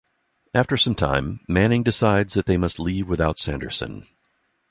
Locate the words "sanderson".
3.37-4.07